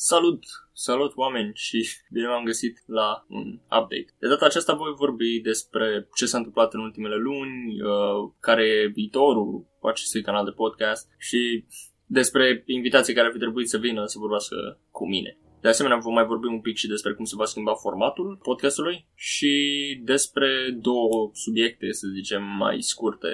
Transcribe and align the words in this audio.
Salut! 0.00 0.44
Salut 0.72 1.16
oameni 1.16 1.50
și 1.54 1.88
bine 2.14 2.26
v-am 2.26 2.44
găsit 2.44 2.82
la 2.86 3.26
un 3.28 3.52
update. 3.62 4.14
De 4.18 4.28
data 4.28 4.44
aceasta 4.44 4.74
voi 4.74 4.92
vorbi 4.96 5.40
despre 5.40 6.08
ce 6.14 6.26
s-a 6.26 6.36
întâmplat 6.36 6.74
în 6.74 6.80
ultimele 6.80 7.16
luni, 7.16 7.80
uh, 7.82 8.32
care 8.40 8.66
e 8.66 8.86
viitorul 8.86 9.66
acestui 9.82 10.22
canal 10.22 10.44
de 10.44 10.50
podcast 10.50 11.08
și 11.18 11.64
despre 12.06 12.62
invitații 12.66 13.14
care 13.14 13.26
ar 13.26 13.32
fi 13.32 13.38
trebuit 13.38 13.68
să 13.68 13.78
vină 13.78 14.06
să 14.06 14.18
vorbească 14.18 14.80
cu 14.90 15.08
mine. 15.08 15.38
De 15.60 15.68
asemenea, 15.68 15.96
vom 15.96 16.12
mai 16.12 16.24
vorbi 16.24 16.46
un 16.46 16.60
pic 16.60 16.76
și 16.76 16.88
despre 16.88 17.12
cum 17.12 17.24
se 17.24 17.34
va 17.36 17.44
schimba 17.44 17.74
formatul 17.74 18.38
podcastului 18.42 19.06
și 19.14 19.52
despre 20.04 20.48
două 20.80 21.30
subiecte, 21.32 21.92
să 21.92 22.06
zicem, 22.14 22.42
mai 22.58 22.76
scurte, 22.80 23.28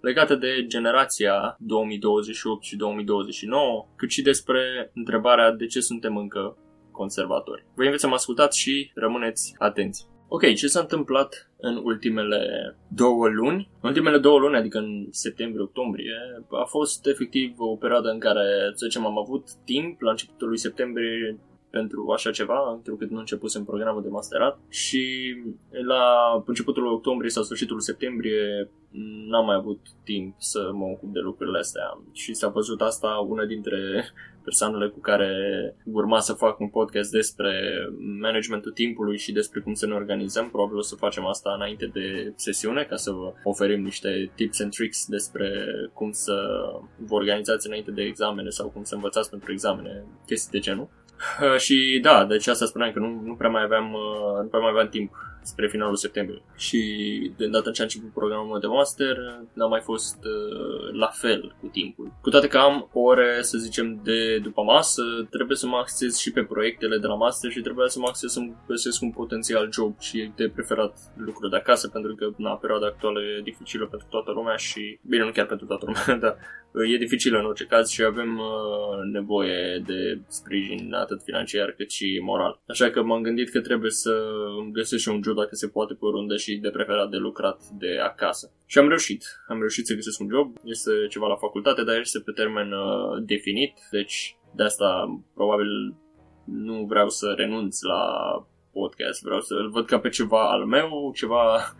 legate 0.00 0.36
de 0.36 0.64
generația 0.66 1.56
2028 1.60 2.62
și 2.62 2.76
2029, 2.76 3.88
cât 3.96 4.10
și 4.10 4.22
despre 4.22 4.90
întrebarea 4.94 5.52
de 5.52 5.66
ce 5.66 5.80
suntem 5.80 6.16
încă 6.16 6.56
conservatori. 6.90 7.66
Vă 7.74 7.84
invit 7.84 8.00
să 8.00 8.08
mă 8.08 8.14
ascultați 8.14 8.60
și 8.60 8.90
rămâneți 8.94 9.54
atenți. 9.58 10.06
Ok, 10.28 10.54
ce 10.54 10.66
s-a 10.66 10.80
întâmplat 10.80 11.50
în 11.56 11.80
ultimele 11.84 12.40
două 12.88 13.28
luni? 13.28 13.68
În 13.80 13.88
ultimele 13.88 14.18
două 14.18 14.38
luni, 14.38 14.56
adică 14.56 14.78
în 14.78 15.06
septembrie-octombrie, 15.10 16.16
a 16.50 16.64
fost 16.64 17.06
efectiv 17.06 17.54
o 17.56 17.76
perioadă 17.76 18.08
în 18.08 18.18
care, 18.18 18.72
să 18.74 18.86
zicem, 18.86 19.06
am 19.06 19.18
avut 19.18 19.48
timp 19.64 20.00
la 20.00 20.10
începutul 20.10 20.48
lui 20.48 20.58
septembrie 20.58 21.38
pentru 21.78 22.10
așa 22.10 22.30
ceva, 22.30 22.72
întrucât 22.72 23.10
nu 23.10 23.18
începusem 23.18 23.64
programul 23.64 24.02
de 24.02 24.08
masterat 24.08 24.58
și 24.68 25.04
la 25.86 26.04
începutul 26.46 26.86
octombrie 26.86 27.30
sau 27.30 27.42
sfârșitul 27.42 27.80
septembrie 27.80 28.70
n-am 29.30 29.44
mai 29.44 29.54
avut 29.54 29.80
timp 30.04 30.34
să 30.38 30.70
mă 30.72 30.84
ocup 30.84 31.12
de 31.12 31.18
lucrurile 31.18 31.58
astea 31.58 31.98
și 32.12 32.34
s-a 32.34 32.48
văzut 32.48 32.80
asta 32.80 33.08
una 33.28 33.44
dintre 33.44 33.78
persoanele 34.48 34.88
cu 34.88 34.98
care 34.98 35.32
urma 35.84 36.20
să 36.20 36.32
fac 36.32 36.60
un 36.60 36.68
podcast 36.68 37.10
despre 37.10 37.52
managementul 38.20 38.72
timpului 38.72 39.18
și 39.18 39.32
despre 39.32 39.60
cum 39.60 39.74
să 39.74 39.86
ne 39.86 39.94
organizăm. 39.94 40.50
Probabil 40.50 40.76
o 40.76 40.80
să 40.80 40.94
facem 40.94 41.26
asta 41.26 41.52
înainte 41.54 41.86
de 41.92 42.32
sesiune 42.36 42.82
ca 42.82 42.96
să 42.96 43.10
vă 43.10 43.32
oferim 43.44 43.82
niște 43.82 44.30
tips 44.34 44.60
and 44.60 44.72
tricks 44.72 45.06
despre 45.06 45.50
cum 45.92 46.12
să 46.12 46.34
vă 46.96 47.14
organizați 47.14 47.66
înainte 47.66 47.90
de 47.90 48.02
examene 48.02 48.48
sau 48.48 48.68
cum 48.68 48.84
să 48.84 48.94
învățați 48.94 49.30
pentru 49.30 49.52
examene, 49.52 50.04
chestii 50.26 50.50
de 50.50 50.58
genul. 50.58 50.88
Uh, 51.40 51.56
și 51.64 51.98
da, 52.02 52.24
deci 52.24 52.46
asta 52.46 52.64
spuneam 52.64 52.92
că 52.92 52.98
nu, 52.98 53.22
nu 53.24 53.34
prea 53.34 53.50
mai 53.50 53.62
aveam, 53.62 53.92
uh, 53.92 54.42
nu 54.42 54.48
prea 54.48 54.60
mai 54.60 54.70
aveam 54.70 54.88
timp 54.88 55.12
spre 55.44 55.68
finalul 55.68 55.96
septembrie. 55.96 56.42
Și 56.56 56.80
de 57.36 57.44
îndată 57.44 57.70
ce 57.70 57.80
a 57.80 57.84
început 57.84 58.12
programul 58.12 58.46
meu 58.46 58.58
de 58.58 58.66
master, 58.66 59.16
n-am 59.52 59.68
mai 59.68 59.80
fost 59.80 60.18
uh, 60.24 60.92
la 60.92 61.06
fel 61.06 61.56
cu 61.60 61.66
timpul. 61.66 62.12
Cu 62.20 62.30
toate 62.30 62.48
că 62.48 62.58
am 62.58 62.88
ore, 62.92 63.38
să 63.40 63.58
zicem, 63.58 64.00
de 64.02 64.38
după 64.38 64.62
masă, 64.62 65.02
trebuie 65.30 65.56
să 65.56 65.66
mă 65.66 65.76
acces 65.76 66.18
și 66.18 66.32
pe 66.32 66.42
proiectele 66.42 66.98
de 66.98 67.06
la 67.06 67.14
master 67.14 67.50
și 67.50 67.60
trebuie 67.60 67.88
să 67.88 67.98
mă 67.98 68.06
acces 68.08 68.32
să 68.32 68.40
găsesc 68.66 69.02
un 69.02 69.10
potențial 69.10 69.68
job 69.72 70.00
și 70.00 70.30
de 70.36 70.48
preferat 70.48 70.98
lucruri 71.16 71.50
de 71.50 71.56
acasă, 71.56 71.88
pentru 71.88 72.14
că, 72.14 72.28
na, 72.36 72.50
perioada 72.50 72.86
actuală 72.86 73.20
e 73.20 73.40
dificilă 73.42 73.86
pentru 73.86 74.06
toată 74.10 74.30
lumea 74.30 74.56
și, 74.56 74.98
bine, 75.02 75.24
nu 75.24 75.32
chiar 75.32 75.46
pentru 75.46 75.66
toată 75.66 75.84
lumea, 75.86 76.20
dar 76.24 76.36
e 76.82 76.96
dificilă 76.96 77.38
în 77.38 77.44
orice 77.44 77.64
caz 77.64 77.88
și 77.88 78.02
avem 78.02 78.38
uh, 78.38 79.12
nevoie 79.12 79.82
de 79.86 80.20
sprijin 80.28 80.94
atât 80.94 81.22
financiar 81.22 81.70
cât 81.70 81.90
și 81.90 82.20
moral. 82.22 82.60
Așa 82.66 82.90
că 82.90 83.02
m-am 83.02 83.22
gândit 83.22 83.50
că 83.50 83.60
trebuie 83.60 83.90
să 83.90 84.12
găsesc 84.72 85.02
și 85.02 85.08
un 85.08 85.22
job 85.22 85.36
dacă 85.36 85.54
se 85.54 85.68
poate 85.68 85.94
pe 85.94 86.04
oriunde 86.04 86.36
și 86.36 86.56
de 86.56 86.70
preferat 86.70 87.08
de 87.08 87.16
lucrat 87.16 87.62
de 87.78 87.98
acasă. 88.02 88.52
Și 88.66 88.78
am 88.78 88.88
reușit. 88.88 89.24
Am 89.48 89.58
reușit 89.58 89.86
să 89.86 89.94
găsesc 89.94 90.20
un 90.20 90.28
job. 90.30 90.56
Este 90.64 90.90
ceva 91.10 91.26
la 91.26 91.36
facultate, 91.36 91.84
dar 91.84 91.98
este 91.98 92.20
pe 92.20 92.32
termen 92.32 92.72
uh, 92.72 93.22
definit, 93.26 93.72
deci 93.90 94.36
de 94.56 94.62
asta 94.62 95.20
probabil 95.34 95.94
nu 96.44 96.84
vreau 96.84 97.08
să 97.08 97.34
renunț 97.36 97.80
la 97.80 98.02
podcast, 98.72 99.22
vreau 99.22 99.40
să 99.40 99.54
îl 99.54 99.70
văd 99.70 99.86
ca 99.86 99.98
pe 99.98 100.08
ceva 100.08 100.50
al 100.50 100.64
meu, 100.64 101.12
ceva 101.14 101.74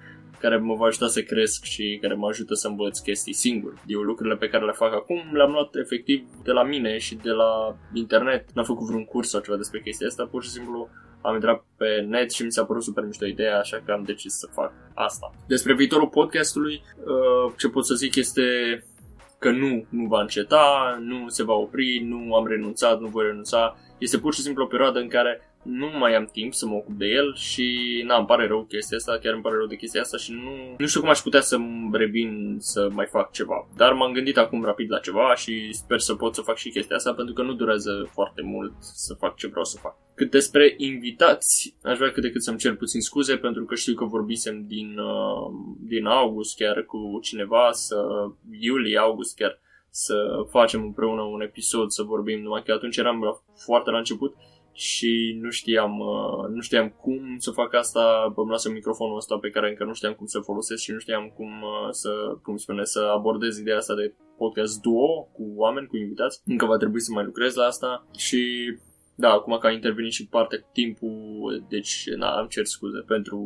care 0.45 0.57
mă 0.57 0.75
va 0.75 0.87
ajuta 0.87 1.07
să 1.07 1.23
cresc 1.23 1.65
și 1.65 1.99
care 2.01 2.15
mă 2.15 2.29
ajută 2.29 2.55
să 2.55 2.69
învăț 2.69 2.99
chestii 2.99 3.33
singur. 3.33 3.75
Eu 3.87 4.01
lucrurile 4.01 4.37
pe 4.37 4.49
care 4.49 4.65
le 4.65 4.73
fac 4.73 4.93
acum 4.93 5.23
le-am 5.33 5.51
luat 5.51 5.75
efectiv 5.75 6.27
de 6.43 6.53
la 6.53 6.63
mine 6.63 6.99
și 6.99 7.15
de 7.15 7.31
la 7.31 7.77
internet. 7.93 8.45
N-am 8.53 8.65
făcut 8.65 8.87
vreun 8.87 9.05
curs 9.05 9.29
sau 9.29 9.41
ceva 9.41 9.57
despre 9.57 9.81
chestia 9.81 10.07
asta, 10.07 10.29
pur 10.31 10.43
și 10.43 10.49
simplu 10.49 10.89
am 11.21 11.35
intrat 11.35 11.65
pe 11.77 12.05
net 12.09 12.33
și 12.33 12.43
mi 12.43 12.53
s-a 12.53 12.65
părut 12.65 12.83
super 12.83 13.05
mișto 13.05 13.27
ideea, 13.27 13.59
așa 13.59 13.83
că 13.85 13.93
am 13.93 14.03
decis 14.03 14.33
să 14.33 14.49
fac 14.53 14.73
asta. 14.95 15.31
Despre 15.47 15.75
viitorul 15.75 16.09
podcastului, 16.09 16.83
uh, 16.97 17.53
ce 17.59 17.69
pot 17.69 17.87
să 17.87 17.95
zic 17.95 18.17
este 18.17 18.43
că 19.39 19.51
nu, 19.51 19.87
nu 19.89 20.07
va 20.07 20.21
înceta, 20.21 20.97
nu 21.01 21.29
se 21.29 21.43
va 21.45 21.55
opri, 21.55 22.05
nu 22.09 22.35
am 22.35 22.47
renunțat, 22.47 23.01
nu 23.01 23.07
voi 23.07 23.27
renunța. 23.27 23.77
Este 23.99 24.19
pur 24.19 24.35
și 24.35 24.41
simplu 24.41 24.65
o 24.65 24.67
perioadă 24.67 24.99
în 24.99 25.09
care 25.09 25.54
nu 25.65 25.91
mai 25.99 26.15
am 26.15 26.29
timp 26.33 26.55
să 26.55 26.67
mă 26.67 26.75
ocup 26.75 26.95
de 26.95 27.07
el 27.07 27.35
și 27.35 28.03
na, 28.07 28.17
îmi 28.17 28.27
pare 28.27 28.47
rău 28.47 28.65
chestia 28.65 28.97
asta, 28.97 29.19
chiar 29.23 29.33
îmi 29.33 29.43
pare 29.43 29.57
rău 29.57 29.67
de 29.67 29.77
chestia 29.77 30.01
asta 30.01 30.17
și 30.17 30.33
nu, 30.33 30.75
nu 30.79 30.87
știu 30.87 31.01
cum 31.01 31.09
aș 31.09 31.19
putea 31.19 31.41
să 31.41 31.57
revin 31.93 32.57
să 32.59 32.89
mai 32.93 33.07
fac 33.07 33.33
ceva. 33.33 33.69
Dar 33.77 33.93
m-am 33.93 34.13
gândit 34.13 34.37
acum 34.37 34.65
rapid 34.65 34.91
la 34.91 34.99
ceva 34.99 35.35
și 35.35 35.73
sper 35.73 35.99
să 35.99 36.15
pot 36.15 36.35
să 36.35 36.41
fac 36.41 36.57
și 36.57 36.71
chestia 36.71 36.97
asta 36.97 37.15
pentru 37.15 37.35
că 37.35 37.43
nu 37.43 37.53
durează 37.53 38.09
foarte 38.13 38.43
mult 38.43 38.73
să 38.81 39.15
fac 39.15 39.37
ce 39.37 39.47
vreau 39.47 39.65
să 39.65 39.79
fac. 39.81 39.97
Cât 40.15 40.31
despre 40.31 40.75
invitați, 40.77 41.77
aș 41.83 41.97
vrea 41.97 42.11
cât 42.11 42.23
de 42.23 42.31
cât 42.31 42.43
să-mi 42.43 42.59
cer 42.59 42.77
puțin 42.77 43.01
scuze 43.01 43.37
pentru 43.37 43.65
că 43.65 43.75
știu 43.75 43.95
că 43.95 44.05
vorbisem 44.05 44.67
din, 44.67 44.99
uh, 44.99 45.51
din 45.81 46.07
august 46.07 46.57
chiar 46.57 46.83
cu 46.83 47.19
cineva, 47.23 47.69
să 47.73 47.97
iulie-august 48.61 49.37
chiar, 49.37 49.59
să 49.91 50.15
facem 50.51 50.83
împreună 50.83 51.23
un 51.23 51.41
episod, 51.41 51.91
să 51.91 52.03
vorbim, 52.03 52.41
numai 52.43 52.63
că 52.63 52.73
atunci 52.73 52.97
eram 52.97 53.43
foarte 53.65 53.91
la 53.91 53.99
început 53.99 54.35
și 54.75 55.39
nu 55.41 55.51
știam, 55.51 55.99
uh, 55.99 56.49
nu 56.55 56.61
știam 56.61 56.89
cum 56.89 57.37
să 57.39 57.51
fac 57.51 57.75
asta, 57.75 58.33
îmi 58.37 58.51
lasă 58.51 58.71
microfonul 58.71 59.17
ăsta 59.17 59.39
pe 59.39 59.51
care 59.51 59.69
încă 59.69 59.85
nu 59.85 59.93
știam 59.93 60.13
cum 60.13 60.27
să 60.27 60.39
folosesc 60.39 60.83
și 60.83 60.93
nu 60.93 60.99
știam 60.99 61.33
cum 61.37 61.63
uh, 61.63 61.89
să, 61.91 62.11
cum 62.43 62.57
spune, 62.57 62.85
să 62.85 63.01
abordez 63.17 63.59
ideea 63.59 63.77
asta 63.77 63.95
de 63.95 64.15
podcast 64.37 64.81
duo 64.81 65.29
cu 65.33 65.53
oameni, 65.57 65.87
cu 65.87 65.97
invitați. 65.97 66.41
Încă 66.47 66.67
va 66.67 66.77
trebui 66.77 67.01
să 67.01 67.13
mai 67.13 67.25
lucrez 67.25 67.55
la 67.55 67.65
asta 67.65 68.07
și 68.17 68.43
da, 69.17 69.31
acum 69.31 69.59
că 69.59 69.67
a 69.67 69.71
intervenit 69.71 70.13
și 70.13 70.27
partea 70.27 70.59
cu 70.59 70.69
timpul, 70.73 71.65
deci 71.69 72.05
na, 72.17 72.29
am 72.31 72.47
cer 72.47 72.65
scuze 72.65 73.01
pentru 73.07 73.39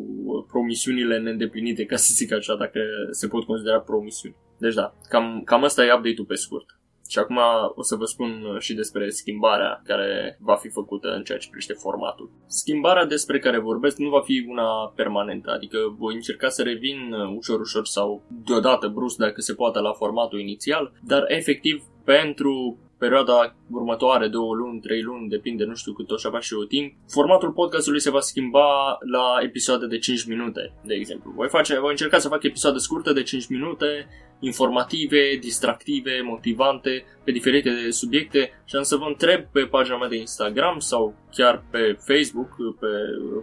promisiunile 0.49 1.19
neîndeplinite, 1.19 1.84
ca 1.84 1.97
să 1.97 2.12
zic 2.15 2.33
așa, 2.33 2.56
dacă 2.56 2.81
se 3.10 3.28
pot 3.28 3.45
considera 3.45 3.81
promisiuni. 3.81 4.37
Deci 4.59 4.75
da, 4.75 4.95
cam, 5.09 5.43
cam 5.45 5.65
asta 5.65 5.84
e 5.84 5.95
update-ul 5.95 6.27
pe 6.27 6.34
scurt. 6.34 6.78
Și 7.08 7.19
acum 7.19 7.38
o 7.74 7.82
să 7.82 7.96
vă 7.96 8.04
spun 8.04 8.56
și 8.58 8.74
despre 8.74 9.08
schimbarea 9.08 9.82
care 9.84 10.38
va 10.41 10.54
fi 10.54 10.69
făcută 10.69 11.08
în 11.08 11.22
ceea 11.22 11.38
ce 11.38 11.46
privește 11.46 11.72
formatul. 11.72 12.30
Schimbarea 12.46 13.04
despre 13.04 13.38
care 13.38 13.58
vorbesc 13.58 13.96
nu 13.98 14.08
va 14.08 14.20
fi 14.20 14.46
una 14.48 14.92
permanentă, 14.94 15.50
adică 15.50 15.78
voi 15.98 16.14
încerca 16.14 16.48
să 16.48 16.62
revin 16.62 17.12
ușor 17.36 17.60
ușor 17.60 17.86
sau 17.86 18.22
deodată 18.44 18.88
brusc 18.88 19.16
dacă 19.16 19.41
se 19.41 19.54
poate 19.54 19.78
la 19.78 19.92
formatul 19.92 20.41
inițial, 20.41 20.92
dar 21.02 21.24
efectiv 21.26 21.84
pentru 22.04 22.78
perioada 22.98 23.54
următoare, 23.70 24.28
două 24.28 24.54
luni, 24.54 24.80
trei 24.80 25.02
luni, 25.02 25.28
depinde, 25.28 25.64
nu 25.64 25.74
știu 25.74 25.92
cât 25.92 26.10
o 26.10 26.16
să 26.16 26.26
avea 26.26 26.40
și 26.40 26.54
eu 26.54 26.62
timp, 26.62 26.92
formatul 27.08 27.52
podcastului 27.52 28.00
se 28.00 28.10
va 28.10 28.20
schimba 28.20 28.98
la 29.12 29.36
episoade 29.42 29.86
de 29.86 29.98
5 29.98 30.24
minute, 30.24 30.72
de 30.84 30.94
exemplu. 30.94 31.32
Voi, 31.36 31.48
face, 31.48 31.78
voi 31.78 31.90
încerca 31.90 32.18
să 32.18 32.28
fac 32.28 32.42
episoade 32.42 32.78
scurte 32.78 33.12
de 33.12 33.22
5 33.22 33.48
minute, 33.48 34.08
informative, 34.40 35.38
distractive, 35.40 36.20
motivante, 36.24 37.04
pe 37.24 37.30
diferite 37.30 37.90
subiecte 37.90 38.62
și 38.64 38.76
am 38.76 38.82
să 38.82 38.96
vă 38.96 39.04
întreb 39.04 39.44
pe 39.52 39.60
pagina 39.60 39.96
mea 39.96 40.08
de 40.08 40.16
Instagram 40.16 40.78
sau 40.78 41.14
chiar 41.30 41.64
pe 41.70 41.98
Facebook, 42.06 42.48
pe 42.80 42.86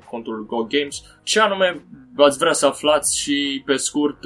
contul 0.09 0.45
Go 0.45 0.63
Games, 0.63 1.03
ce 1.23 1.39
anume 1.39 1.85
ați 2.17 2.37
vrea 2.37 2.53
să 2.53 2.65
aflați 2.65 3.19
și 3.19 3.61
pe 3.65 3.75
scurt 3.75 4.17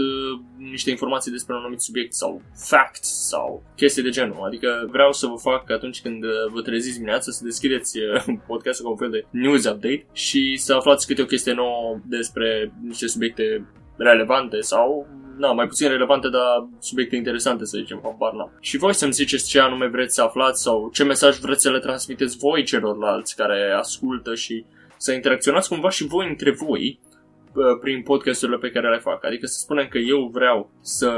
niște 0.57 0.89
informații 0.89 1.31
despre 1.31 1.53
un 1.53 1.59
anumit 1.59 1.81
subiect 1.81 2.13
sau 2.13 2.41
facts 2.69 3.27
sau 3.27 3.63
chestii 3.75 4.03
de 4.03 4.09
genul. 4.09 4.45
Adică 4.45 4.87
vreau 4.91 5.11
să 5.11 5.27
vă 5.27 5.35
fac 5.35 5.69
atunci 5.71 5.88
când 5.97 6.23
vă 6.53 6.61
treziți 6.61 6.93
dimineața 6.93 7.31
să 7.31 7.43
deschideți 7.43 7.99
podcastul 8.47 8.85
ca 8.85 8.91
un 8.91 8.97
fel 8.97 9.09
de 9.09 9.25
news 9.29 9.65
update 9.65 10.05
și 10.13 10.57
să 10.57 10.73
aflați 10.73 11.07
câte 11.07 11.21
o 11.21 11.25
chestie 11.25 11.53
nouă 11.53 11.99
despre 12.05 12.73
niște 12.83 13.07
subiecte 13.07 13.65
relevante 13.97 14.59
sau 14.59 15.07
na, 15.37 15.51
mai 15.51 15.67
puțin 15.67 15.89
relevante, 15.89 16.29
dar 16.29 16.67
subiecte 16.79 17.15
interesante, 17.15 17.65
să 17.65 17.77
zicem, 17.77 17.99
habar 18.03 18.33
n 18.33 18.57
Și 18.59 18.77
voi 18.77 18.93
să-mi 18.93 19.11
ziceți 19.11 19.49
ce 19.49 19.59
anume 19.59 19.87
vreți 19.87 20.15
să 20.15 20.21
aflați 20.21 20.61
sau 20.61 20.89
ce 20.93 21.03
mesaj 21.03 21.37
vreți 21.37 21.61
să 21.61 21.71
le 21.71 21.79
transmiteți 21.79 22.37
voi 22.37 22.63
celorlalți 22.63 23.35
care 23.35 23.71
ascultă 23.77 24.35
și 24.35 24.65
să 24.97 25.11
interacționați 25.11 25.69
cumva 25.69 25.89
și 25.89 26.07
voi 26.07 26.27
între 26.27 26.51
voi 26.51 26.99
prin 27.81 28.01
podcasturile 28.01 28.57
pe 28.57 28.69
care 28.69 28.89
le 28.89 28.97
fac. 28.97 29.25
Adică 29.25 29.45
să 29.45 29.59
spunem 29.59 29.87
că 29.87 29.97
eu 29.97 30.29
vreau 30.31 30.71
să 30.81 31.11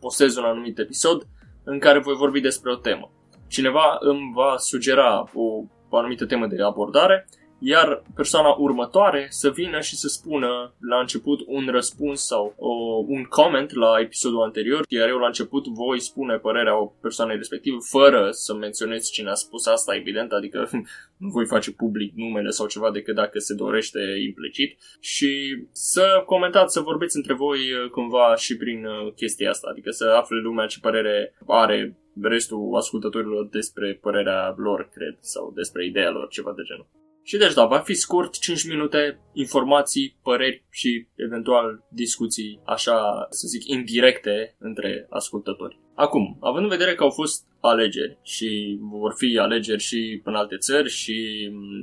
postez 0.00 0.36
un 0.36 0.44
anumit 0.44 0.78
episod 0.78 1.26
în 1.64 1.78
care 1.78 1.98
voi 1.98 2.14
vorbi 2.14 2.40
despre 2.40 2.72
o 2.72 2.76
temă. 2.76 3.10
Cineva 3.48 3.96
îmi 4.00 4.32
va 4.34 4.54
sugera 4.56 5.30
o, 5.34 5.42
o 5.88 5.96
anumită 5.96 6.26
temă 6.26 6.46
de 6.46 6.62
abordare 6.62 7.26
iar 7.58 8.02
persoana 8.14 8.48
următoare 8.48 9.26
să 9.30 9.50
vină 9.50 9.80
și 9.80 9.96
să 9.96 10.08
spună 10.08 10.74
la 10.80 11.00
început 11.00 11.40
un 11.46 11.68
răspuns 11.70 12.26
sau 12.26 12.54
o, 12.58 12.68
un 13.06 13.24
comment 13.24 13.74
la 13.74 14.00
episodul 14.00 14.42
anterior, 14.42 14.84
iar 14.88 15.08
eu 15.08 15.18
la 15.18 15.26
început 15.26 15.66
voi 15.66 16.00
spune 16.00 16.36
părerea 16.36 16.80
o 16.80 16.86
persoanei 16.86 17.36
respective 17.36 17.76
fără 17.90 18.28
să 18.30 18.54
menționez 18.54 19.10
cine 19.10 19.30
a 19.30 19.34
spus 19.34 19.66
asta, 19.66 19.94
evident, 19.94 20.32
adică 20.32 20.68
nu 21.22 21.28
voi 21.28 21.46
face 21.46 21.72
public 21.72 22.12
numele 22.14 22.50
sau 22.50 22.66
ceva 22.66 22.90
decât 22.90 23.14
dacă 23.14 23.38
se 23.38 23.54
dorește 23.54 24.00
implicit. 24.26 24.78
Și 25.00 25.62
să 25.72 26.22
comentați, 26.26 26.72
să 26.72 26.80
vorbiți 26.80 27.16
între 27.16 27.34
voi 27.34 27.58
uh, 27.58 27.90
cumva 27.90 28.34
și 28.34 28.56
prin 28.56 28.84
uh, 28.84 29.12
chestia 29.12 29.50
asta, 29.50 29.68
adică 29.70 29.90
să 29.90 30.14
afle 30.16 30.40
lumea 30.40 30.66
ce 30.66 30.80
părere 30.80 31.34
are 31.46 31.96
restul 32.22 32.74
ascultătorilor 32.76 33.48
despre 33.48 33.98
părerea 34.02 34.54
lor, 34.56 34.88
cred, 34.92 35.16
sau 35.20 35.52
despre 35.54 35.86
ideea 35.86 36.10
lor, 36.10 36.28
ceva 36.28 36.52
de 36.56 36.62
genul. 36.62 36.88
Și 37.22 37.36
deci, 37.36 37.54
da, 37.54 37.64
va 37.64 37.78
fi 37.78 37.94
scurt, 37.94 38.38
5 38.38 38.68
minute, 38.68 39.20
informații, 39.32 40.16
păreri 40.22 40.64
și 40.70 41.06
eventual 41.14 41.84
discuții, 41.90 42.60
așa 42.64 43.26
să 43.30 43.46
zic, 43.46 43.68
indirecte 43.68 44.56
între 44.58 45.06
ascultători. 45.10 45.80
Acum, 45.94 46.36
având 46.40 46.64
în 46.64 46.70
vedere 46.70 46.94
că 46.94 47.02
au 47.02 47.10
fost 47.10 47.44
alegeri 47.60 48.18
și 48.22 48.78
vor 48.80 49.12
fi 49.16 49.38
alegeri 49.38 49.82
și 49.82 50.20
în 50.24 50.34
alte 50.34 50.56
țări 50.56 50.88
și 50.88 51.16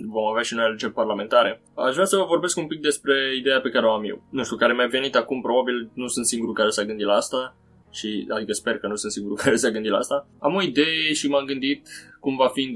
vom 0.08 0.26
avea 0.26 0.42
și 0.42 0.54
noi 0.54 0.64
alegeri 0.64 0.94
parlamentare, 0.94 1.62
aș 1.76 1.94
vrea 1.94 2.06
să 2.06 2.18
vă 2.18 2.24
vorbesc 2.24 2.58
un 2.58 2.68
pic 2.68 2.82
despre 2.82 3.36
ideea 3.38 3.62
pe 3.62 3.70
care 3.70 3.86
o 3.86 3.92
am 3.92 4.04
eu. 4.04 4.28
Nu 4.32 4.44
știu, 4.44 4.58
care 4.58 4.74
mi-a 4.74 4.88
venit 4.88 5.16
acum, 5.16 5.42
probabil 5.42 5.92
nu 5.94 6.08
sunt 6.08 6.26
singurul 6.26 6.54
care 6.54 6.70
s-a 6.70 6.86
gândit 6.86 7.06
la 7.06 7.14
asta, 7.14 7.58
și 7.94 8.28
adică 8.30 8.52
sper 8.52 8.78
că 8.78 8.88
nu 8.88 8.96
sunt 8.96 9.12
sigur 9.12 9.38
care 9.44 9.56
s-a 9.56 9.70
gândit 9.70 9.92
la 9.92 9.98
asta. 9.98 10.28
Am 10.40 10.56
o 10.56 10.62
idee 10.62 11.14
și 11.14 11.28
m-am 11.28 11.46
gândit 11.46 11.88
cum 12.20 12.36
va 12.36 12.48
fi 12.48 12.62
în 12.62 12.74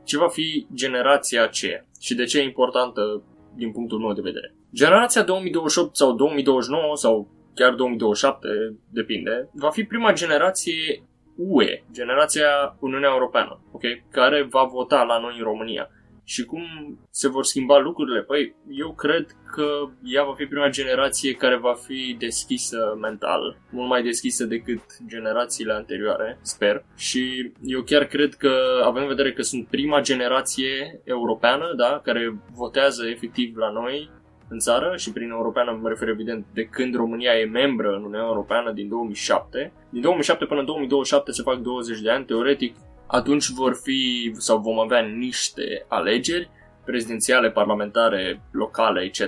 2028-2029. 0.00 0.04
Ce 0.04 0.18
va 0.18 0.28
fi 0.28 0.66
generația 0.74 1.42
aceea 1.42 1.86
și 2.00 2.14
de 2.14 2.24
ce 2.24 2.38
e 2.38 2.42
importantă 2.42 3.22
din 3.54 3.72
punctul 3.72 3.98
meu 3.98 4.12
de 4.12 4.20
vedere. 4.20 4.54
Generația 4.74 5.22
2028 5.22 5.96
sau 5.96 6.12
2029 6.12 6.96
sau 6.96 7.28
chiar 7.54 7.74
2027, 7.74 8.48
depinde, 8.90 9.50
va 9.52 9.70
fi 9.70 9.84
prima 9.84 10.12
generație 10.12 11.02
UE, 11.36 11.84
generația 11.92 12.76
Uniunea 12.80 13.10
Europeană, 13.12 13.60
okay? 13.72 14.04
care 14.10 14.46
va 14.50 14.64
vota 14.64 15.02
la 15.02 15.18
noi 15.18 15.34
în 15.38 15.44
România. 15.44 15.90
Și 16.28 16.44
cum 16.44 16.62
se 17.10 17.28
vor 17.28 17.44
schimba 17.44 17.78
lucrurile? 17.78 18.22
Păi, 18.22 18.54
eu 18.70 18.92
cred 18.92 19.26
că 19.54 19.88
ea 20.04 20.24
va 20.24 20.34
fi 20.34 20.44
prima 20.44 20.68
generație 20.68 21.32
care 21.32 21.56
va 21.56 21.74
fi 21.86 22.16
deschisă 22.18 22.96
mental, 23.00 23.58
mult 23.70 23.88
mai 23.88 24.02
deschisă 24.02 24.44
decât 24.44 24.80
generațiile 25.06 25.72
anterioare, 25.72 26.38
sper. 26.42 26.84
Și 26.96 27.52
eu 27.62 27.82
chiar 27.82 28.04
cred 28.04 28.34
că, 28.34 28.82
având 28.84 29.02
în 29.02 29.08
vedere 29.08 29.32
că 29.32 29.42
sunt 29.42 29.66
prima 29.66 30.00
generație 30.00 31.00
europeană, 31.04 31.72
da, 31.76 32.00
care 32.04 32.38
votează 32.54 33.06
efectiv 33.06 33.56
la 33.56 33.70
noi, 33.70 34.10
în 34.48 34.58
țară 34.58 34.96
și 34.96 35.12
prin 35.12 35.30
europeană 35.30 35.78
mă 35.82 35.88
refer 35.88 36.08
evident 36.08 36.46
de 36.54 36.64
când 36.64 36.94
România 36.94 37.32
e 37.32 37.44
membră 37.44 37.88
în 37.88 37.94
Uniunea 37.94 38.26
Europeană 38.26 38.72
din 38.72 38.88
2007. 38.88 39.72
Din 39.90 40.00
2007 40.00 40.44
până 40.44 40.60
în 40.60 40.66
2027 40.66 41.30
se 41.32 41.42
fac 41.42 41.58
20 41.58 42.00
de 42.00 42.10
ani, 42.10 42.24
teoretic 42.24 42.74
atunci 43.06 43.48
vor 43.48 43.78
fi 43.82 44.32
sau 44.36 44.58
vom 44.58 44.78
avea 44.78 45.00
niște 45.00 45.84
alegeri 45.88 46.50
prezidențiale, 46.84 47.50
parlamentare, 47.50 48.42
locale, 48.52 49.00
etc. 49.00 49.20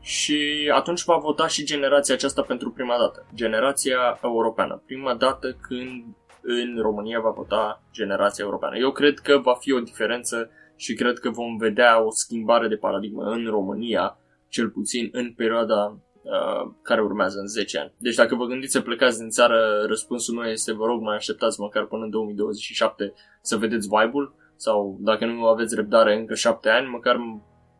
Și 0.00 0.70
atunci 0.74 1.04
va 1.04 1.16
vota 1.16 1.46
și 1.46 1.64
generația 1.64 2.14
aceasta 2.14 2.42
pentru 2.42 2.70
prima 2.70 2.96
dată. 2.98 3.26
Generația 3.34 4.18
europeană. 4.22 4.82
Prima 4.86 5.14
dată 5.14 5.56
când 5.60 6.04
în 6.42 6.78
România 6.80 7.20
va 7.20 7.30
vota 7.30 7.82
generația 7.92 8.44
europeană. 8.44 8.76
Eu 8.76 8.92
cred 8.92 9.18
că 9.18 9.38
va 9.38 9.54
fi 9.54 9.72
o 9.72 9.80
diferență 9.80 10.50
și 10.76 10.94
cred 10.94 11.18
că 11.18 11.30
vom 11.30 11.56
vedea 11.56 12.02
o 12.02 12.10
schimbare 12.10 12.68
de 12.68 12.76
paradigmă 12.76 13.22
în 13.22 13.46
România, 13.46 14.18
cel 14.48 14.68
puțin 14.68 15.08
în 15.12 15.32
perioada 15.32 15.98
Uh, 16.22 16.70
care 16.82 17.02
urmează 17.02 17.38
în 17.38 17.46
10 17.46 17.78
ani. 17.78 17.92
Deci 17.98 18.14
dacă 18.14 18.34
vă 18.34 18.44
gândiți 18.44 18.72
să 18.72 18.80
plecați 18.80 19.18
din 19.18 19.28
țară, 19.28 19.84
răspunsul 19.86 20.34
meu 20.34 20.50
este 20.50 20.72
vă 20.72 20.86
rog 20.86 21.00
mai 21.00 21.16
așteptați 21.16 21.60
măcar 21.60 21.86
până 21.86 22.04
în 22.04 22.10
2027 22.10 23.12
să 23.42 23.56
vedeți 23.56 23.88
vibe-ul 23.88 24.34
sau 24.56 24.98
dacă 25.00 25.26
nu 25.26 25.46
aveți 25.46 25.74
răbdare 25.74 26.16
încă 26.16 26.34
7 26.34 26.68
ani, 26.68 26.88
măcar 26.88 27.16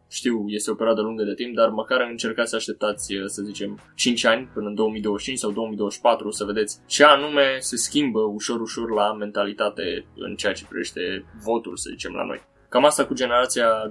știu, 0.08 0.44
este 0.46 0.70
o 0.70 0.74
perioadă 0.74 1.00
lungă 1.00 1.22
de 1.22 1.34
timp, 1.34 1.54
dar 1.54 1.68
măcar 1.68 2.00
încercați 2.10 2.50
să 2.50 2.56
așteptați, 2.56 3.14
uh, 3.14 3.24
să 3.26 3.42
zicem, 3.42 3.78
5 3.94 4.24
ani 4.24 4.50
până 4.54 4.68
în 4.68 4.74
2025 4.74 5.38
sau 5.38 5.50
2024 5.50 6.30
să 6.30 6.44
vedeți 6.44 6.80
ce 6.86 7.04
anume 7.04 7.56
se 7.58 7.76
schimbă 7.76 8.20
ușor, 8.20 8.60
ușor 8.60 8.90
la 8.90 9.12
mentalitate 9.12 10.06
în 10.16 10.34
ceea 10.34 10.52
ce 10.52 10.66
privește 10.68 11.24
votul, 11.44 11.76
să 11.76 11.88
zicem, 11.90 12.12
la 12.12 12.24
noi. 12.24 12.48
Cam 12.68 12.84
asta 12.84 13.06
cu 13.06 13.14
generația 13.14 13.68
2028-2029. 13.88 13.90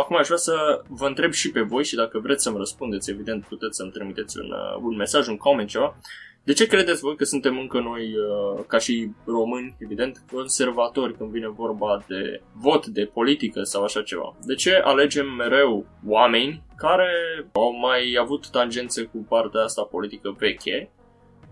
Acum 0.00 0.16
aș 0.16 0.26
vrea 0.26 0.38
să 0.38 0.82
vă 0.88 1.06
întreb 1.06 1.32
și 1.32 1.50
pe 1.50 1.60
voi 1.60 1.84
și 1.84 1.94
dacă 1.94 2.18
vreți 2.18 2.42
să-mi 2.42 2.56
răspundeți, 2.56 3.10
evident 3.10 3.44
puteți 3.44 3.76
să-mi 3.76 3.90
trimiteți 3.90 4.38
un, 4.38 4.50
uh, 4.50 4.80
un 4.82 4.96
mesaj, 4.96 5.28
un 5.28 5.36
comment, 5.36 5.68
ceva. 5.68 5.96
De 6.44 6.52
ce 6.52 6.66
credeți 6.66 7.00
voi 7.00 7.16
că 7.16 7.24
suntem 7.24 7.58
încă 7.58 7.80
noi, 7.80 8.02
uh, 8.02 8.64
ca 8.66 8.78
și 8.78 9.10
români, 9.24 9.76
evident, 9.78 10.24
conservatori 10.32 11.16
când 11.16 11.30
vine 11.30 11.48
vorba 11.48 12.04
de 12.08 12.42
vot, 12.52 12.86
de 12.86 13.10
politică 13.12 13.62
sau 13.62 13.82
așa 13.82 14.02
ceva? 14.02 14.36
De 14.44 14.54
ce 14.54 14.74
alegem 14.74 15.26
mereu 15.26 15.86
oameni 16.06 16.62
care 16.76 17.10
au 17.52 17.78
mai 17.78 18.16
avut 18.20 18.50
tangențe 18.50 19.02
cu 19.02 19.26
partea 19.28 19.62
asta 19.62 19.82
politică 19.82 20.34
veche, 20.38 20.90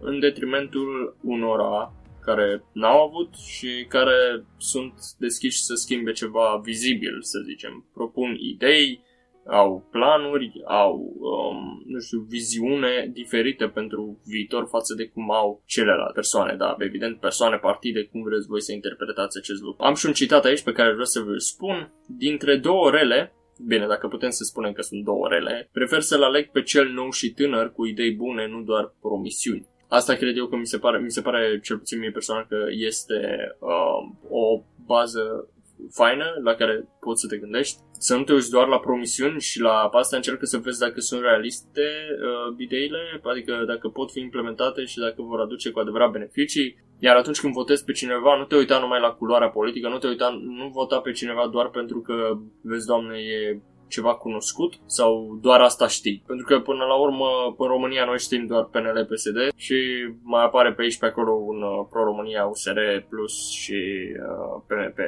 în 0.01 0.21
detrimentul 0.21 1.17
unora 1.23 1.93
care 2.23 2.65
n-au 2.73 3.07
avut 3.07 3.35
și 3.35 3.87
care 3.89 4.45
sunt 4.59 4.95
deschiși 5.19 5.63
să 5.63 5.75
schimbe 5.75 6.13
ceva 6.13 6.61
vizibil, 6.65 7.17
să 7.21 7.39
zicem. 7.47 7.91
Propun 7.95 8.37
idei, 8.39 9.05
au 9.47 9.89
planuri, 9.91 10.53
au, 10.65 10.95
um, 11.19 11.83
nu 11.87 11.99
știu, 12.01 12.21
viziune 12.29 13.11
diferite 13.13 13.67
pentru 13.67 14.21
viitor 14.25 14.67
față 14.69 14.95
de 14.95 15.07
cum 15.07 15.31
au 15.33 15.63
celelalte 15.67 16.13
persoane, 16.15 16.55
da, 16.57 16.77
evident, 16.79 17.21
persoane, 17.21 17.57
partide, 17.57 18.03
cum 18.05 18.23
vreți 18.23 18.47
voi 18.47 18.63
să 18.63 18.73
interpretați 18.73 19.39
acest 19.39 19.61
lucru. 19.63 19.85
Am 19.85 19.95
și 19.95 20.07
un 20.07 20.13
citat 20.13 20.45
aici 20.45 20.63
pe 20.63 20.73
care 20.73 20.91
vreau 20.91 21.05
să 21.05 21.21
vă 21.21 21.37
spun. 21.37 21.93
Dintre 22.07 22.57
două 22.57 22.91
rele, 22.91 23.35
Bine, 23.67 23.87
dacă 23.87 24.09
putem 24.09 24.31
să 24.31 24.45
spunem 24.45 24.73
că 24.73 24.83
sunt 24.83 25.05
două 25.05 25.29
rele, 25.29 25.69
prefer 25.73 26.01
să-l 26.01 26.23
aleg 26.23 26.51
pe 26.51 26.63
cel 26.63 26.89
nou 26.89 27.11
și 27.11 27.31
tânăr 27.31 27.73
cu 27.73 27.87
idei 27.87 28.13
bune, 28.13 28.47
nu 28.47 28.63
doar 28.63 28.95
promisiuni. 29.01 29.67
Asta 29.99 30.15
cred 30.15 30.37
eu 30.37 30.47
că 30.47 30.57
mi 30.57 30.67
se 30.67 30.79
pare, 30.79 30.99
mi 30.99 31.11
se 31.11 31.21
pare 31.21 31.61
cel 31.63 31.79
puțin 31.79 31.99
mie 31.99 32.11
personal 32.11 32.47
că 32.49 32.59
este 32.69 33.21
uh, 33.59 34.01
o 34.29 34.63
bază 34.87 35.49
faină 35.91 36.25
la 36.45 36.55
care 36.55 36.89
poți 37.01 37.21
să 37.21 37.27
te 37.27 37.37
gândești. 37.37 37.79
Să 37.99 38.17
nu 38.17 38.23
te 38.23 38.33
uiți 38.33 38.51
doar 38.51 38.67
la 38.67 38.79
promisiuni 38.79 39.41
și 39.41 39.61
la 39.61 39.75
asta 39.93 40.17
încercă 40.17 40.45
să 40.45 40.59
vezi 40.59 40.79
dacă 40.79 41.01
sunt 41.01 41.21
realiste 41.21 41.83
uh, 41.83 42.55
ideile, 42.59 43.21
adică 43.23 43.65
dacă 43.67 43.89
pot 43.89 44.11
fi 44.11 44.21
implementate 44.21 44.85
și 44.85 44.99
dacă 44.99 45.23
vor 45.23 45.41
aduce 45.41 45.71
cu 45.71 45.79
adevărat 45.79 46.11
beneficii. 46.11 46.77
Iar 46.99 47.17
atunci 47.17 47.41
când 47.41 47.53
votezi 47.53 47.85
pe 47.85 47.93
cineva, 47.93 48.37
nu 48.37 48.45
te 48.45 48.57
uita 48.57 48.79
numai 48.79 49.01
la 49.01 49.11
culoarea 49.11 49.49
politică, 49.49 49.89
nu 49.89 49.99
te 49.99 50.07
uita, 50.07 50.41
nu 50.43 50.69
vota 50.69 50.99
pe 51.01 51.13
cineva 51.13 51.49
doar 51.53 51.69
pentru 51.69 52.01
că, 52.01 52.39
vezi, 52.63 52.87
doamne, 52.87 53.19
e 53.19 53.61
ceva 53.91 54.15
cunoscut 54.15 54.73
sau 54.87 55.39
doar 55.43 55.61
asta 55.61 55.87
știi? 55.87 56.23
Pentru 56.27 56.47
că 56.47 56.61
până 56.61 56.85
la 56.85 56.95
urmă 56.95 57.55
în 57.59 57.67
România 57.67 58.05
noi 58.05 58.19
știm 58.19 58.47
doar 58.47 58.65
PNL, 58.65 59.09
PSD 59.11 59.39
și 59.57 59.77
mai 60.23 60.45
apare 60.45 60.73
pe 60.73 60.83
aici 60.83 60.99
pe 60.99 61.07
acolo 61.07 61.33
un 61.33 61.63
uh, 61.63 61.87
Pro-România, 61.91 62.45
USR 62.45 62.79
Plus 63.09 63.51
și 63.51 63.81
uh, 64.29 64.63
PMP. 64.67 64.99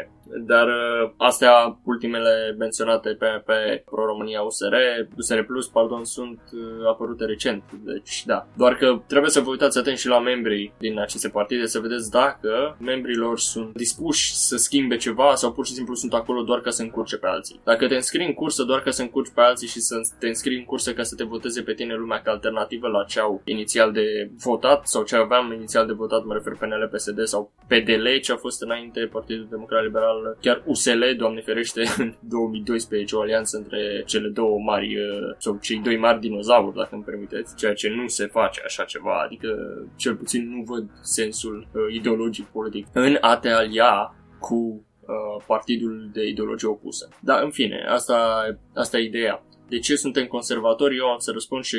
Dar 0.47 0.67
uh, 0.67 1.11
astea 1.17 1.79
ultimele 1.85 2.55
menționate 2.59 3.09
PMP, 3.11 3.51
Pro-România, 3.85 4.41
USR, 4.41 4.75
USR 5.17 5.41
Plus, 5.41 5.69
pardon, 5.69 6.05
sunt 6.05 6.41
uh, 6.53 6.89
apărute 6.89 7.25
recent. 7.25 7.63
Deci 7.85 8.25
da, 8.27 8.47
doar 8.57 8.75
că 8.75 9.03
trebuie 9.07 9.31
să 9.31 9.41
vă 9.41 9.51
uitați 9.51 9.79
atent 9.79 9.99
și 9.99 10.09
la 10.09 10.21
membrii 10.21 10.73
din 10.79 10.99
aceste 10.99 11.29
partide 11.29 11.67
să 11.67 11.81
vedeți 11.81 12.11
dacă 12.11 12.77
membrilor 12.81 13.39
sunt 13.39 13.75
dispuși 13.75 14.37
să 14.37 14.57
schimbe 14.57 14.97
ceva 14.97 15.35
sau 15.35 15.53
pur 15.53 15.67
și 15.67 15.73
simplu 15.73 15.95
sunt 15.95 16.15
acolo 16.15 16.43
doar 16.43 16.61
ca 16.61 16.71
să 16.71 16.83
încurce 16.83 17.17
pe 17.17 17.27
alții. 17.27 17.61
Dacă 17.65 17.89
te 17.89 17.95
înscrii 17.95 18.27
în 18.27 18.33
cursă 18.33 18.63
doar 18.73 18.85
ca 18.85 18.91
să 18.91 19.03
încurci 19.03 19.35
pe 19.35 19.41
alții 19.41 19.69
și 19.69 19.81
să 19.81 19.97
te 20.19 20.27
înscrii 20.29 20.59
în 20.59 20.65
cursă 20.65 20.93
ca 20.93 21.03
să 21.03 21.15
te 21.15 21.25
voteze 21.25 21.63
pe 21.63 21.75
tine 21.75 21.95
lumea 21.95 22.21
ca 22.23 22.31
alternativă 22.31 22.89
la 22.89 23.05
ce 23.05 23.21
au 23.21 23.43
inițial 23.45 23.93
de 23.93 24.31
votat 24.39 24.87
sau 24.87 25.03
ce 25.03 25.17
aveam 25.17 25.53
inițial 25.53 25.87
de 25.87 25.93
votat, 25.93 26.25
mă 26.25 26.35
refer 26.35 26.53
PNL, 26.53 26.91
PSD 26.93 27.25
sau 27.25 27.53
PDL, 27.67 28.07
ce 28.23 28.33
a 28.33 28.37
fost 28.37 28.63
înainte 28.63 29.01
Partidul 29.13 29.47
Democrat 29.51 29.83
Liberal, 29.85 30.37
chiar 30.41 30.63
USL, 30.67 31.03
doamne 31.17 31.41
ferește, 31.41 31.83
în 31.99 32.15
2012, 32.35 33.17
o 33.17 33.21
alianță 33.21 33.57
între 33.57 34.03
cele 34.07 34.29
două 34.29 34.59
mari, 34.59 34.97
uh, 34.97 35.35
sau 35.39 35.59
cei 35.61 35.79
doi 35.79 35.97
mari 35.97 36.21
dinozauri, 36.21 36.77
dacă 36.77 36.95
îmi 36.95 37.05
permiteți, 37.05 37.57
ceea 37.57 37.75
ce 37.75 37.89
nu 37.89 38.07
se 38.07 38.27
face 38.27 38.63
așa 38.65 38.85
ceva, 38.85 39.23
adică 39.25 39.49
cel 39.97 40.15
puțin 40.15 40.49
nu 40.55 40.63
văd 40.63 40.85
sensul 41.01 41.67
uh, 41.73 41.95
ideologic 41.95 42.47
politic 42.47 42.87
în 42.93 43.17
a 43.21 43.37
te 43.37 43.49
alia 43.49 44.15
cu 44.39 44.87
Uh, 45.07 45.45
partidul 45.47 46.11
de 46.13 46.27
ideologie 46.27 46.69
opusă. 46.69 47.09
Dar, 47.21 47.43
în 47.43 47.51
fine, 47.51 47.85
asta, 47.89 48.43
asta 48.75 48.99
e 48.99 49.05
ideea. 49.05 49.45
De 49.69 49.79
ce 49.79 49.97
suntem 49.97 50.27
conservatori? 50.27 50.97
Eu 50.97 51.07
am 51.07 51.19
să 51.19 51.31
răspund 51.31 51.65
și 51.65 51.79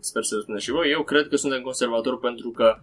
sper 0.00 0.22
să 0.22 0.34
răspund 0.34 0.58
și 0.58 0.70
voi. 0.70 0.90
Eu 0.90 1.02
cred 1.02 1.28
că 1.28 1.36
suntem 1.36 1.60
conservatori 1.60 2.18
pentru 2.18 2.50
că 2.50 2.76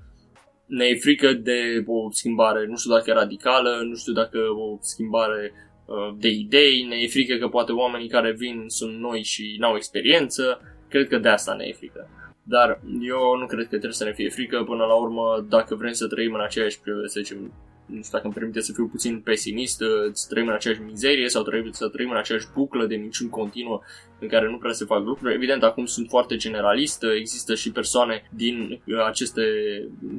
ne 0.65 0.85
e 0.85 0.95
frică 0.95 1.33
de 1.33 1.83
o 1.85 2.11
schimbare, 2.11 2.65
nu 2.65 2.75
știu 2.75 2.91
dacă 2.91 3.09
e 3.09 3.13
radicală, 3.13 3.81
nu 3.83 3.95
știu 3.95 4.13
dacă 4.13 4.38
o 4.38 4.77
schimbare 4.81 5.53
uh, 5.85 6.15
de 6.17 6.27
idei, 6.27 6.83
ne 6.83 6.95
e 6.95 7.07
frică 7.07 7.35
că 7.38 7.47
poate 7.47 7.71
oamenii 7.71 8.09
care 8.09 8.31
vin 8.31 8.63
sunt 8.67 8.99
noi 8.99 9.23
și 9.23 9.55
n-au 9.59 9.75
experiență, 9.75 10.61
cred 10.89 11.07
că 11.07 11.17
de 11.17 11.29
asta 11.29 11.53
ne 11.53 11.65
e 11.65 11.73
frică. 11.73 12.09
Dar 12.43 12.81
eu 13.01 13.38
nu 13.39 13.45
cred 13.45 13.61
că 13.61 13.67
trebuie 13.67 13.91
să 13.91 14.03
ne 14.03 14.13
fie 14.13 14.29
frică, 14.29 14.63
până 14.63 14.85
la 14.85 14.93
urmă, 14.93 15.45
dacă 15.49 15.75
vrem 15.75 15.91
să 15.91 16.07
trăim 16.07 16.33
în 16.33 16.41
aceeași, 16.41 16.79
să 17.05 17.19
zicem, 17.21 17.53
nu 17.89 18.01
știu 18.01 18.12
dacă 18.12 18.25
îmi 18.25 18.34
permite 18.34 18.62
să 18.62 18.74
fiu 18.74 18.88
puțin 18.88 19.19
pesimist, 19.19 19.77
să 20.12 20.25
trăim 20.29 20.48
în 20.48 20.53
aceeași 20.53 20.81
mizerie 20.81 21.29
sau 21.29 21.43
trăim, 21.43 21.72
să 21.72 21.88
trăim 21.88 22.10
în 22.10 22.17
aceeași 22.17 22.48
buclă 22.53 22.86
de 22.86 22.96
minciuni 22.96 23.29
continuă 23.29 23.81
în 24.19 24.27
care 24.27 24.50
nu 24.50 24.58
prea 24.58 24.72
se 24.72 24.86
fac 24.86 25.03
lucruri. 25.05 25.34
Evident, 25.34 25.63
acum 25.63 25.86
sunt 25.86 26.10
foarte 26.10 26.36
generalist, 26.36 27.03
există 27.19 27.55
și 27.55 27.72
persoane 27.72 28.29
din 28.36 28.81
aceste 29.08 29.43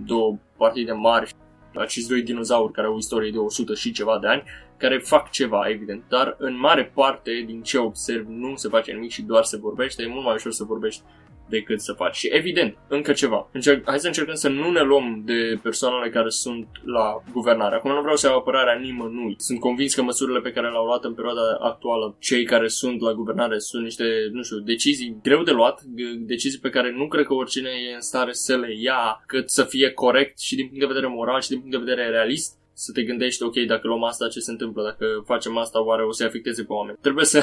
două 0.07 0.39
partide 0.57 0.93
mari, 0.93 1.35
acești 1.75 2.09
doi 2.09 2.23
dinozauri 2.23 2.73
care 2.73 2.87
au 2.87 2.95
o 2.95 2.99
istorie 2.99 3.31
de 3.31 3.39
100 3.39 3.75
și 3.75 3.93
ceva 3.93 4.19
de 4.21 4.27
ani, 4.27 4.43
care 4.77 4.99
fac 4.99 5.31
ceva, 5.31 5.69
evident, 5.69 6.03
dar 6.09 6.37
în 6.39 6.59
mare 6.59 6.93
parte, 6.95 7.43
din 7.47 7.63
ce 7.63 7.79
observ, 7.79 8.27
nu 8.29 8.57
se 8.57 8.69
face 8.69 8.93
nimic 8.93 9.11
și 9.11 9.23
doar 9.23 9.45
se 9.45 9.57
vorbește. 9.57 10.03
E 10.03 10.07
mult 10.07 10.25
mai 10.25 10.35
ușor 10.35 10.53
să 10.53 10.65
vorbești 10.65 11.03
decât 11.51 11.81
să 11.81 11.93
faci. 11.93 12.17
Și 12.17 12.29
evident, 12.33 12.77
încă 12.89 13.13
ceva. 13.13 13.49
Încerc, 13.53 13.89
hai 13.89 13.99
să 13.99 14.07
încercăm 14.07 14.35
să 14.35 14.49
nu 14.49 14.71
ne 14.71 14.83
luăm 14.83 15.23
de 15.25 15.59
persoanele 15.63 16.11
care 16.11 16.29
sunt 16.29 16.67
la 16.85 17.23
guvernare. 17.33 17.75
Acum 17.75 17.91
nu 17.91 18.01
vreau 18.01 18.17
să 18.17 18.27
iau 18.27 18.37
apărarea 18.37 18.79
nimănui. 18.79 19.35
Sunt 19.39 19.61
convins 19.61 19.95
că 19.95 20.03
măsurile 20.03 20.41
pe 20.41 20.53
care 20.53 20.71
le-au 20.71 20.85
luat 20.85 21.05
în 21.05 21.15
perioada 21.15 21.41
actuală 21.61 22.17
cei 22.19 22.45
care 22.45 22.69
sunt 22.69 23.01
la 23.01 23.13
guvernare 23.13 23.59
sunt 23.59 23.83
niște, 23.83 24.05
nu 24.33 24.43
știu, 24.43 24.59
decizii 24.59 25.17
greu 25.23 25.43
de 25.43 25.51
luat, 25.51 25.81
decizii 26.19 26.61
pe 26.61 26.71
care 26.71 26.93
nu 26.97 27.09
cred 27.09 27.25
că 27.25 27.35
oricine 27.35 27.71
e 27.91 27.95
în 27.95 28.01
stare 28.01 28.33
să 28.33 28.57
le 28.57 28.75
ia 28.79 29.23
cât 29.27 29.51
să 29.51 29.65
fie 29.65 29.91
corect 29.91 30.39
și 30.39 30.55
din 30.55 30.67
punct 30.67 30.81
de 30.81 30.87
vedere 30.87 31.07
moral 31.07 31.41
și 31.41 31.49
din 31.49 31.59
punct 31.59 31.73
de 31.73 31.85
vedere 31.85 32.09
realist 32.09 32.59
să 32.73 32.93
te 32.93 33.03
gândești, 33.03 33.43
ok, 33.43 33.57
dacă 33.67 33.87
luăm 33.87 34.05
asta, 34.05 34.29
ce 34.29 34.41
se 34.41 34.51
întâmplă? 34.51 34.83
Dacă 34.83 35.07
facem 35.27 35.57
asta, 35.57 35.85
oare 35.85 36.03
o 36.03 36.13
să 36.13 36.25
afecteze 36.25 36.63
pe 36.63 36.73
oameni? 36.73 36.99
Trebuie 37.01 37.25
să 37.25 37.43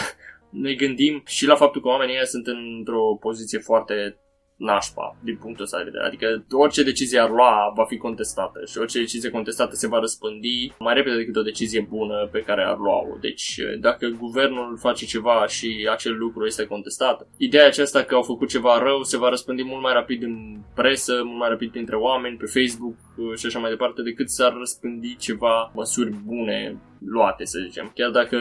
ne 0.49 0.73
gândim 0.73 1.23
și 1.25 1.45
la 1.45 1.55
faptul 1.55 1.81
că 1.81 1.87
oamenii 1.87 2.13
ăia 2.13 2.25
sunt 2.25 2.47
într-o 2.47 3.17
poziție 3.19 3.59
foarte 3.59 4.17
nașpa 4.57 5.17
din 5.23 5.37
punctul 5.37 5.63
ăsta 5.63 5.77
de 5.77 5.83
vedere. 5.83 6.05
Adică 6.05 6.45
orice 6.51 6.83
decizie 6.83 7.19
ar 7.19 7.29
lua 7.29 7.71
va 7.75 7.85
fi 7.85 7.97
contestată 7.97 8.59
și 8.65 8.77
orice 8.77 8.99
decizie 8.99 9.29
contestată 9.29 9.75
se 9.75 9.87
va 9.87 9.99
răspândi 9.99 10.73
mai 10.79 10.93
repede 10.93 11.15
decât 11.15 11.35
o 11.35 11.41
decizie 11.41 11.87
bună 11.89 12.29
pe 12.31 12.39
care 12.39 12.63
ar 12.63 12.77
lua-o. 12.77 13.17
Deci 13.21 13.59
dacă 13.79 14.07
guvernul 14.07 14.77
face 14.77 15.05
ceva 15.05 15.47
și 15.47 15.87
acel 15.91 16.17
lucru 16.17 16.45
este 16.45 16.65
contestat, 16.65 17.27
ideea 17.37 17.65
aceasta 17.65 18.03
că 18.03 18.15
au 18.15 18.21
făcut 18.21 18.49
ceva 18.49 18.77
rău 18.77 19.03
se 19.03 19.17
va 19.17 19.29
răspândi 19.29 19.63
mult 19.63 19.81
mai 19.81 19.93
rapid 19.93 20.23
în 20.23 20.57
presă, 20.75 21.21
mult 21.23 21.37
mai 21.37 21.49
rapid 21.49 21.71
printre 21.71 21.95
oameni, 21.95 22.37
pe 22.37 22.45
Facebook 22.45 22.95
și 23.35 23.45
așa 23.45 23.59
mai 23.59 23.69
departe, 23.69 24.01
decât 24.01 24.29
s-ar 24.29 24.53
răspândi 24.57 25.17
ceva 25.17 25.71
măsuri 25.75 26.11
bune 26.25 26.81
luate, 26.99 27.45
să 27.45 27.59
zicem. 27.67 27.91
Chiar 27.95 28.09
dacă 28.09 28.37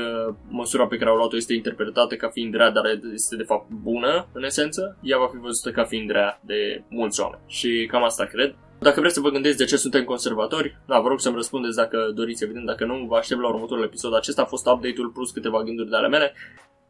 măsura 0.49 0.87
pe 0.87 0.97
care 0.97 1.11
au 1.11 1.17
luat-o 1.17 1.37
este 1.37 1.55
interpretată 1.55 2.15
ca 2.17 2.29
fiind 2.29 2.55
rea, 2.55 2.71
dar 2.71 2.85
este 3.13 3.37
de 3.37 3.43
fapt 3.43 3.71
bună, 3.71 4.29
în 4.33 4.45
esență, 4.45 4.99
ea 5.03 5.19
va 5.19 5.29
fi 5.33 5.37
văzută 5.37 5.71
ca 5.71 5.85
fiind 5.85 6.11
rea 6.11 6.41
de 6.45 6.83
mulți 6.89 7.21
oameni. 7.21 7.43
Și 7.47 7.87
cam 7.91 8.05
asta 8.05 8.25
cred. 8.25 8.55
Dacă 8.81 9.01
vreți 9.01 9.15
să 9.15 9.21
vă 9.21 9.31
gândiți 9.31 9.57
de 9.57 9.65
ce 9.65 9.77
suntem 9.77 10.05
conservatori, 10.05 10.79
da, 10.87 11.01
vă 11.01 11.09
rog 11.09 11.21
să-mi 11.21 11.35
răspundeți 11.35 11.77
dacă 11.77 12.13
doriți, 12.15 12.45
evident, 12.45 12.67
dacă 12.67 12.85
nu, 12.85 13.07
vă 13.09 13.17
aștept 13.17 13.41
la 13.41 13.49
următorul 13.49 13.85
episod. 13.85 14.15
Acesta 14.15 14.43
a 14.43 14.45
fost 14.45 14.67
update-ul 14.67 15.11
plus 15.11 15.31
câteva 15.31 15.63
gânduri 15.63 15.91
de 15.91 15.97
ale 15.97 16.09
mele. 16.09 16.35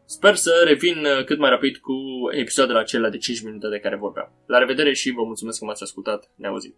Sper 0.04 0.34
să 0.34 0.62
revin 0.64 1.06
cât 1.24 1.38
mai 1.38 1.50
rapid 1.50 1.76
cu 1.76 1.94
episoadele 2.30 2.78
acelea 2.78 3.10
de 3.10 3.18
5 3.18 3.42
minute 3.42 3.68
de 3.68 3.78
care 3.78 3.96
vorbeam. 3.96 4.32
La 4.46 4.58
revedere 4.58 4.92
și 4.92 5.10
vă 5.10 5.22
mulțumesc 5.24 5.58
că 5.58 5.64
m-ați 5.64 5.82
ascultat. 5.82 6.30
Ne 6.34 6.46
auzim! 6.46 6.74